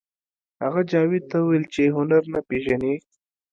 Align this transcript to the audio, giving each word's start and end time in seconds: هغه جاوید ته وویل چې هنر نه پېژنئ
هغه 0.63 0.81
جاوید 0.91 1.23
ته 1.31 1.37
وویل 1.39 1.65
چې 1.73 1.83
هنر 1.95 2.23
نه 2.33 2.39
پېژنئ 2.47 2.95